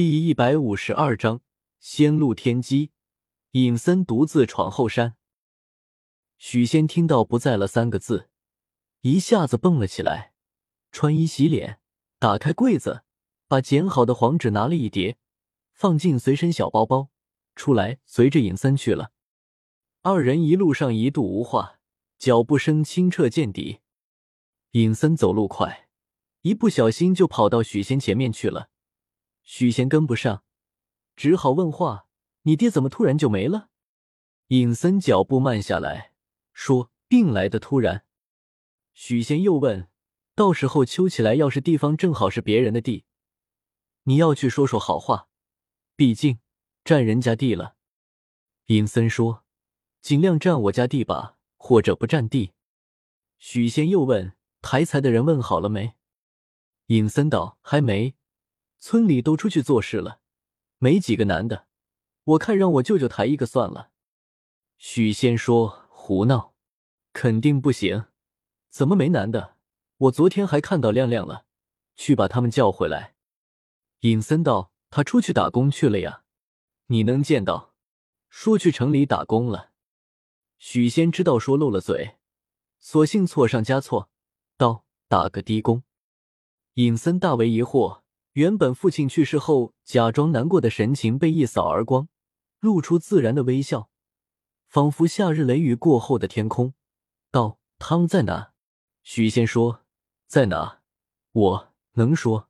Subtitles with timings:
[0.00, 1.42] 第一百五十二章
[1.78, 2.90] 仙露天机。
[3.50, 5.18] 隐森独自闯后山。
[6.38, 8.30] 许仙听到“不在了”三个字，
[9.02, 10.32] 一下子蹦了起来，
[10.90, 11.80] 穿衣洗脸，
[12.18, 13.02] 打开柜子，
[13.46, 15.18] 把剪好的黄纸拿了一叠，
[15.74, 17.10] 放进随身小包包，
[17.54, 19.12] 出来随着隐森去了。
[20.00, 21.78] 二人一路上一度无话，
[22.16, 23.80] 脚步声清澈见底。
[24.70, 25.90] 隐森走路快，
[26.40, 28.70] 一不小心就跑到许仙前面去了。
[29.52, 30.44] 许仙跟不上，
[31.16, 32.06] 只好问话
[32.42, 33.68] ：“你爹怎么突然就没了？”
[34.46, 36.12] 尹森脚步慢下来，
[36.52, 38.04] 说：“病来的突然。”
[38.94, 39.88] 许仙又问
[40.36, 43.04] ：“到时候秋起来，要是地方正好是别人的地，
[44.04, 45.26] 你要去说说好话，
[45.96, 46.38] 毕竟
[46.84, 47.74] 占人家地了。”
[48.66, 49.42] 尹森说
[50.00, 52.52] ：“尽量占我家地吧，或者不占地。”
[53.36, 55.94] 许仙又问：“抬财的人问好了没？”
[56.86, 58.14] 尹森道：“还没。”
[58.80, 60.20] 村里都出去做事了，
[60.78, 61.66] 没几个男的。
[62.24, 63.90] 我看让我舅舅抬一个算了。
[64.78, 66.54] 许仙说：“胡闹，
[67.12, 68.06] 肯定不行。
[68.70, 69.56] 怎么没男的？
[69.98, 71.44] 我昨天还看到亮亮了，
[71.94, 73.14] 去把他们叫回来。”
[74.00, 76.24] 尹森道：“他出去打工去了呀，
[76.86, 77.74] 你能见到？
[78.30, 79.72] 说去城里打工了。”
[80.56, 82.16] 许仙知道说漏了嘴，
[82.78, 84.08] 索性错上加错，
[84.56, 85.82] 道：“打个低工。”
[86.74, 88.00] 尹森大为疑惑。
[88.40, 92.08] 原本父亲去世后假装难过的神情被一扫而光，
[92.58, 93.90] 露出自然的微笑，
[94.66, 96.72] 仿佛夏日雷雨过后的天空。
[97.30, 98.54] 道：“汤在哪？”
[99.04, 99.82] 许仙说
[100.26, 100.80] ：“在哪？
[101.32, 102.48] 我能说。”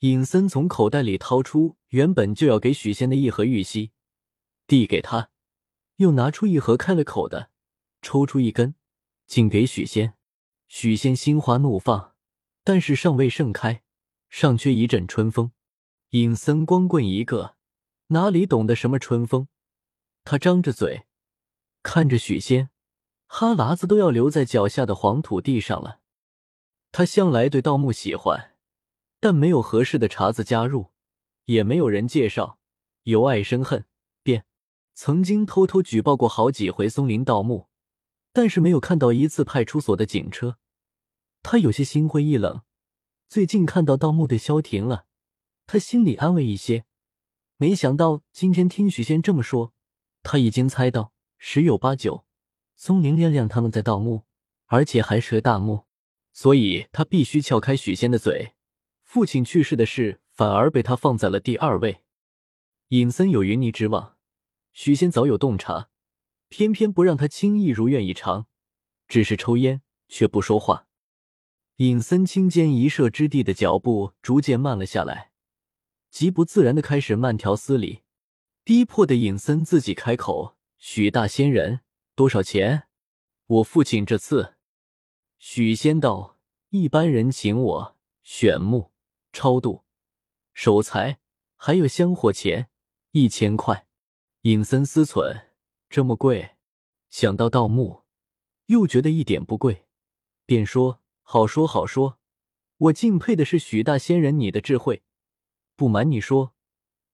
[0.00, 3.92] 尹森从口袋里掏出原本就要给许仙的一盒玉溪，
[4.66, 5.30] 递给他，
[5.98, 7.50] 又拿出一盒开了口的，
[8.02, 8.74] 抽出一根，
[9.28, 10.14] 竟给许仙。
[10.66, 12.16] 许仙心花怒放，
[12.64, 13.84] 但是尚未盛开。
[14.30, 15.50] 尚缺一阵春风，
[16.10, 17.56] 尹森光棍一个，
[18.06, 19.48] 哪里懂得什么春风？
[20.22, 21.06] 他张着嘴，
[21.82, 22.70] 看着许仙，
[23.26, 25.98] 哈喇子都要流在脚下的黄土地上了。
[26.92, 28.54] 他向来对盗墓喜欢，
[29.18, 30.92] 但没有合适的茬子加入，
[31.46, 32.60] 也没有人介绍，
[33.02, 33.84] 由爱生恨，
[34.22, 34.46] 便
[34.94, 37.66] 曾经偷偷举报过好几回松林盗墓，
[38.32, 40.56] 但是没有看到一次派出所的警车。
[41.42, 42.62] 他有些心灰意冷。
[43.30, 45.06] 最近看到盗墓的消停了，
[45.64, 46.84] 他心里安慰一些。
[47.58, 49.72] 没想到今天听许仙这么说，
[50.24, 52.26] 他已经猜到十有八九，
[52.74, 54.24] 松林亮亮他们在盗墓，
[54.66, 55.84] 而且还是个大墓，
[56.32, 58.54] 所以他必须撬开许仙的嘴。
[59.04, 62.02] 父亲去世的事反而被他放在了第二位。
[62.88, 64.16] 尹森有云泥之望，
[64.72, 65.88] 许仙早有洞察，
[66.48, 68.48] 偏偏不让他轻易如愿以偿，
[69.06, 70.88] 只是抽烟却不说话。
[71.80, 75.32] 尹森青间一射之地的脚步逐渐慢了下来，
[76.10, 78.02] 极不自然的开始慢条斯理。
[78.64, 81.80] 逼迫的尹森自己开口：“许大仙人，
[82.14, 82.82] 多少钱？
[83.46, 84.56] 我父亲这次……”
[85.40, 86.38] 许仙道
[86.68, 88.92] ：“一般人请我选墓、
[89.32, 89.84] 超度、
[90.52, 91.18] 守财，
[91.56, 92.68] 还有香火钱，
[93.12, 93.86] 一千块。”
[94.42, 95.44] 尹森思忖
[95.88, 96.56] ：“这么贵？”
[97.08, 98.02] 想到盗墓，
[98.66, 99.86] 又觉得一点不贵，
[100.44, 101.00] 便说。
[101.32, 102.18] 好说好说，
[102.76, 105.04] 我敬佩的是许大仙人你的智慧。
[105.76, 106.56] 不瞒你说，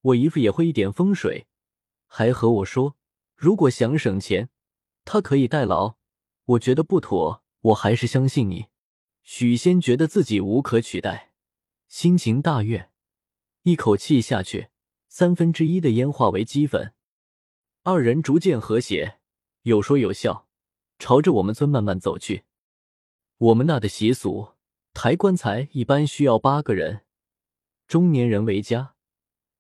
[0.01, 1.47] 我姨父也会一点风水，
[2.07, 2.97] 还和我说，
[3.35, 4.49] 如果想省钱，
[5.05, 5.97] 他可以代劳。
[6.47, 8.69] 我觉得不妥，我还是相信你。
[9.23, 11.33] 许仙觉得自己无可取代，
[11.87, 12.89] 心情大悦，
[13.65, 14.69] 一口气下去，
[15.11, 16.95] 三分之一的烟化为齑粉。
[17.83, 19.19] 二人逐渐和谐，
[19.65, 20.49] 有说有笑，
[20.99, 22.45] 朝着我们村慢慢走去。
[23.39, 24.55] 我们那的习俗，
[24.95, 27.03] 抬棺材一般需要八个人，
[27.87, 28.95] 中年人为佳，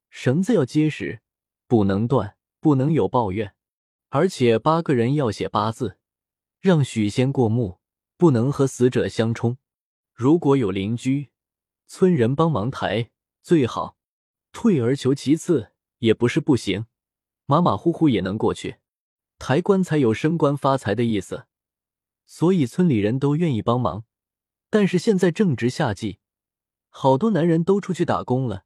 [0.09, 1.20] 绳子要结实，
[1.66, 3.54] 不能断，不能有抱怨，
[4.09, 5.98] 而且八个人要写八字，
[6.59, 7.78] 让许仙过目，
[8.16, 9.59] 不能和死者相冲。
[10.15, 11.28] 如果有邻居、
[11.86, 13.10] 村人帮忙抬，
[13.42, 13.98] 最好；
[14.53, 16.86] 退而求其次也不是不行，
[17.45, 18.77] 马马虎虎也能过去。
[19.39, 21.45] 抬棺材有升官发财的意思。
[22.27, 24.05] 所以村里人都愿意帮忙，
[24.69, 26.19] 但是现在正值夏季，
[26.89, 28.65] 好多男人都出去打工了，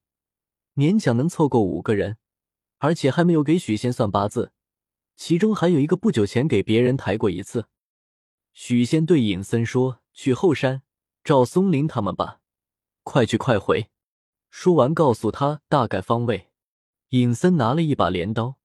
[0.74, 2.16] 勉强能凑够五个人，
[2.78, 4.52] 而且还没有给许仙算八字，
[5.14, 7.66] 其中还有一个不久前给别人抬过一次。
[8.52, 10.82] 许仙对尹森说：“去后山
[11.22, 12.40] 找松林他们吧，
[13.02, 13.90] 快去快回。”
[14.50, 16.50] 说完，告诉他大概方位。
[17.10, 18.56] 尹森拿了一把镰刀，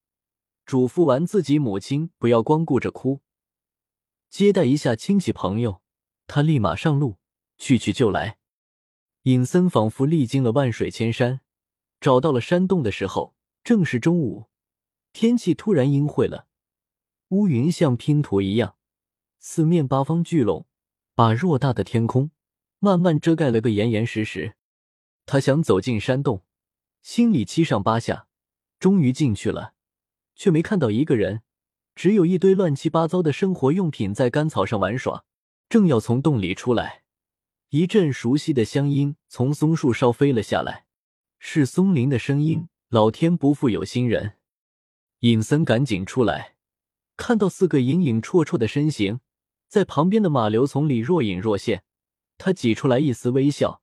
[0.64, 3.20] 嘱咐完自己母亲不要光顾着哭。
[4.36, 5.80] 接待一下亲戚朋友，
[6.26, 7.16] 他立马上路，
[7.56, 8.36] 去去就来。
[9.22, 11.40] 尹森仿佛历经了万水千山，
[12.02, 13.34] 找到了山洞的时候，
[13.64, 14.50] 正是中午，
[15.14, 16.48] 天气突然阴晦了，
[17.28, 18.76] 乌云像拼图一样，
[19.38, 20.66] 四面八方聚拢，
[21.14, 22.30] 把偌大的天空
[22.78, 24.56] 慢慢遮盖了个严严实实。
[25.24, 26.44] 他想走进山洞，
[27.00, 28.28] 心里七上八下，
[28.78, 29.72] 终于进去了，
[30.34, 31.40] 却没看到一个人，
[31.96, 35.24] 只有一堆乱七八糟的生活用品在干草上玩耍。
[35.68, 37.02] 正要从洞里出来，
[37.70, 40.86] 一阵熟悉的乡音从松树梢飞了下来，
[41.40, 42.68] 是松林的声音。
[42.88, 44.34] 老天不负有心人，
[45.20, 46.54] 尹森赶紧出来，
[47.16, 49.18] 看到四个影影绰绰的身形
[49.66, 51.82] 在旁边的马柳丛里若隐若现，
[52.38, 53.82] 他挤出来一丝微笑。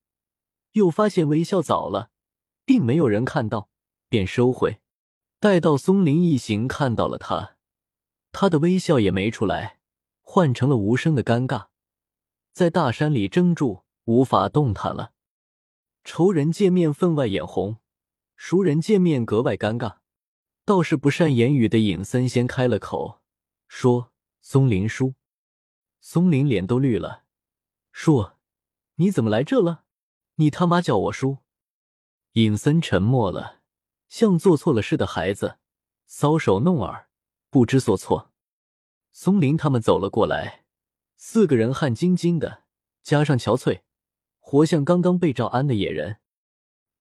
[0.72, 2.12] 又发现微笑早了，
[2.64, 3.68] 并没有人看到，
[4.08, 4.80] 便收回。
[5.42, 7.53] 待到松林一行看到了他，
[8.34, 9.80] 他的微笑也没出来，
[10.22, 11.68] 换成了无声的尴尬，
[12.52, 15.14] 在大山里怔住，无法动弹了。
[16.04, 17.78] 仇人见面分外眼红，
[18.36, 20.00] 熟人见面格外尴尬。
[20.66, 23.22] 倒是不善言语的尹森先开了口，
[23.68, 25.14] 说：“松林叔。”
[26.02, 27.26] 松林脸都绿了，
[27.92, 28.40] 说
[28.96, 29.84] ：“你怎么来这了？”
[30.36, 31.38] 你他妈叫我叔！
[32.32, 33.62] 尹森沉默了，
[34.10, 35.60] 像做错了事的孩子，
[36.10, 37.08] 搔首弄耳，
[37.54, 38.32] 不知所措。
[39.12, 40.66] 松林他们走了过来，
[41.18, 42.64] 四个人汗津津的，
[43.04, 43.82] 加上憔悴，
[44.40, 46.18] 活像刚刚被召安的野人。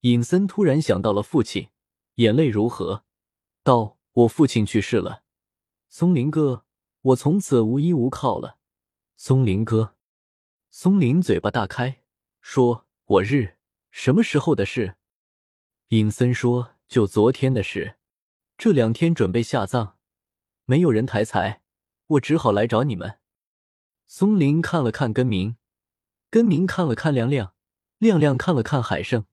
[0.01, 1.71] 尹森突然想到了父亲，
[2.17, 3.07] 眼泪如何，
[3.63, 5.23] 道：“我父亲去世了，
[5.89, 6.67] 松林哥，
[7.01, 8.59] 我从此无依无靠了。”
[9.17, 9.95] 松林哥，
[10.69, 12.03] 松林嘴巴大开，
[12.43, 12.87] 说。
[13.07, 13.57] 我日，
[13.91, 14.97] 什么时候的事？
[15.89, 17.97] 尹森说：“就昨天的事。
[18.57, 19.99] 这两天准备下葬，
[20.65, 21.63] 没有人抬财，
[22.07, 23.19] 我只好来找你们。”
[24.07, 25.57] 松林看了看根明，
[26.31, 27.55] 根明看了看亮亮，
[27.99, 29.25] 亮亮看了看海胜，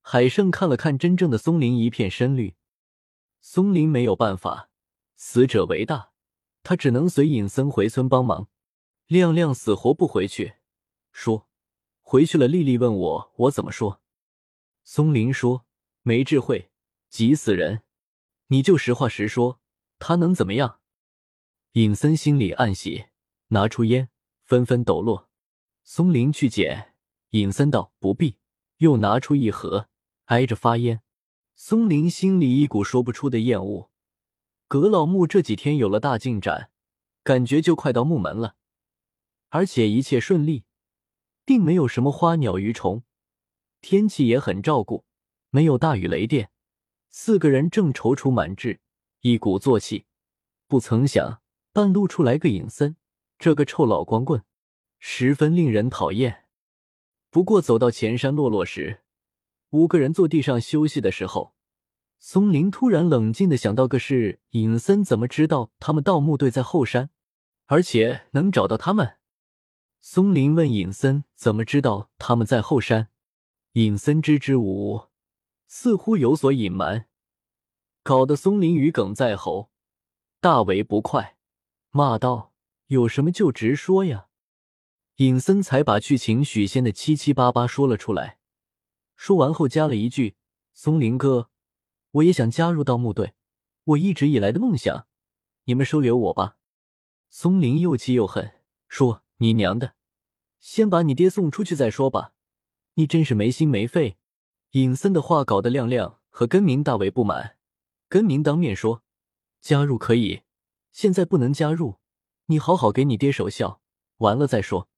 [0.00, 2.54] 海胜看了看真正的松林，一片深绿。
[3.40, 4.70] 松林没有办法，
[5.16, 6.12] 死者为大，
[6.62, 8.48] 他只能随尹森回村帮忙。
[9.06, 10.54] 亮亮死活不回去，
[11.12, 11.48] 说。
[12.00, 14.00] 回去了，丽丽问我，我怎么说？
[14.84, 15.66] 松林说
[16.02, 16.70] ：“没智慧，
[17.08, 17.82] 急死人。
[18.46, 19.60] 你就实话实说，
[19.98, 20.80] 他能怎么样？”
[21.72, 23.06] 尹森心里暗喜，
[23.48, 24.08] 拿出烟，
[24.44, 25.28] 纷纷抖落。
[25.84, 26.94] 松林去捡，
[27.30, 28.38] 尹森道：“不必。”
[28.78, 29.88] 又拿出一盒，
[30.26, 31.00] 挨着发烟。
[31.54, 33.90] 松林心里一股说不出的厌恶。
[34.68, 36.70] 葛老木这几天有了大进展，
[37.22, 38.56] 感觉就快到木门了，
[39.48, 40.64] 而且一切顺利。
[41.46, 43.04] 并没有什么花鸟鱼虫，
[43.80, 45.04] 天气也很照顾，
[45.50, 46.50] 没有大雨雷电。
[47.08, 48.80] 四个人正踌躇满志，
[49.28, 50.06] 一鼓作气，
[50.68, 51.42] 不曾想
[51.72, 52.94] 半路出来个尹森，
[53.40, 54.44] 这个臭老光棍，
[55.00, 56.44] 十分令人讨厌。
[57.28, 59.00] 不过走到前山落落时，
[59.70, 61.56] 五个人坐地上休息的时候，
[62.20, 67.10] 松林突然冷静的想到个事：尹森怎么知道他们盗墓队在后山，
[67.64, 69.16] 而且能找到他们？
[70.00, 73.08] 松林问尹森：“怎么知道他们在后山？”
[73.74, 75.08] 尹森支支吾吾，
[75.66, 77.08] 似乎有所隐瞒，
[78.06, 79.68] 搞得松林语梗在喉，
[80.40, 81.36] 大为不快，
[81.90, 82.52] 骂道
[82.86, 84.28] ：“有什么就直说呀！”
[85.16, 88.38] 尹森才把剧情许仙的七七八八说了出来，
[89.16, 90.36] 说完后加了一句
[90.72, 91.50] ：“松林哥，
[92.12, 93.34] 我也想加入盗墓队，
[93.82, 95.08] 我一直以来的梦想，
[95.64, 96.58] 你们收留我吧。”
[97.28, 98.52] 松林又气又恨，
[98.88, 99.94] 说：“你娘的！”
[100.62, 102.34] 先把你爹送出去再说吧，
[102.94, 104.16] 你真是没心没肺。
[104.74, 107.55] 尹森的话搞得亮亮和根明大为不满。
[108.08, 109.02] 跟您当面说
[109.60, 110.42] ：“加入可以，
[110.92, 111.96] 现在不能加入。
[112.46, 113.80] 你好好给你爹守孝，
[114.18, 114.88] 完了再说。”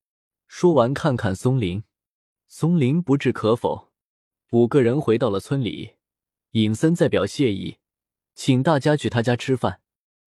[0.47, 1.85] 说完，看看松林，
[2.47, 3.93] 松林不置可否。
[4.53, 5.97] 五个人回到了村里，
[6.53, 7.79] 尹森在表谢意，
[8.35, 9.83] 请大家去他家吃饭。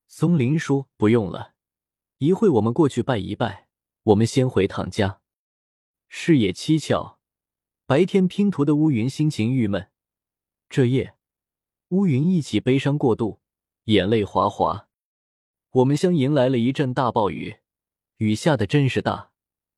[0.07, 1.53] 松林说：“不用了，
[2.19, 3.67] 一会我们过去拜一拜。
[4.03, 5.21] 我们先回趟家。”
[6.07, 7.17] 视野蹊跷，
[7.85, 9.89] 白天拼图的乌云心情郁闷。
[10.69, 11.15] 这夜，
[11.91, 13.41] 乌云一起悲伤过度，
[13.83, 14.88] 眼泪哗哗。
[15.71, 17.57] 我们乡迎来了一阵大暴雨，
[18.15, 19.31] 雨下的真是大。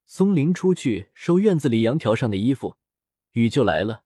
[0.06, 2.76] 松林出去收院子里羊条上的衣服，
[3.32, 4.04] 雨就来了，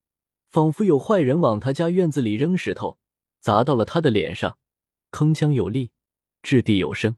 [0.49, 2.97] 仿佛有坏人往他家院子里扔石头，
[3.41, 4.57] 砸到了他的脸上，
[5.11, 5.91] 铿锵有力，
[6.41, 7.17] 掷地有声。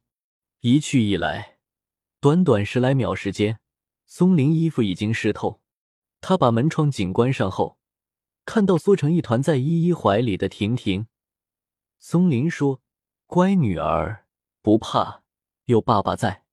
[0.61, 1.59] 一去一来，
[2.19, 3.59] 短短十来秒时间。
[4.07, 5.61] 松林衣服已经湿透，
[6.19, 7.77] 他把门窗紧关上后，
[8.49, 11.05] 看到缩成一团在依依怀里的婷婷。
[11.99, 12.81] 松林说
[13.27, 14.25] ：“乖女儿，
[14.63, 15.21] 不怕，
[15.65, 16.45] 有爸爸在。”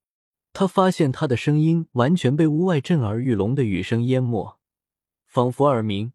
[0.53, 4.59] 他发现他的声音完全被屋外震耳欲聋的雨声淹没，
[5.25, 6.13] 仿佛耳鸣。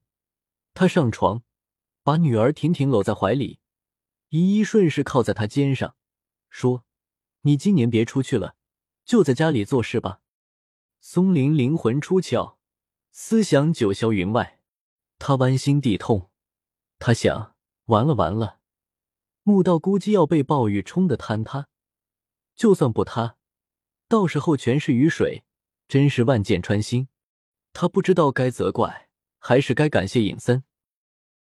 [0.76, 1.42] 他上床，
[2.04, 3.60] 把女儿婷婷搂在怀里，
[4.30, 5.96] 依依顺势靠在她肩上，
[6.52, 6.84] 说
[7.42, 8.56] ：“你今年别出去了，
[9.04, 10.22] 就在家里做事吧。”
[11.02, 12.58] 松林灵魂出窍，
[13.10, 14.61] 思想九霄云外，
[15.24, 16.32] 他剜心地痛。
[16.98, 18.58] 他想：完了完了，
[19.44, 21.68] 墓道估计要被暴雨冲得坍塌。
[22.56, 23.38] 就算不塌，
[24.08, 25.44] 到时候全是雨水，
[25.88, 27.08] 真是万箭穿心。
[27.72, 30.64] 他不知道该责怪还是该感谢尹森。